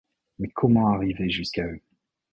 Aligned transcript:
Mais 0.39 0.47
comment 0.49 0.87
arriver 0.87 1.29
jusqu’à 1.29 1.67
eux 1.67 1.79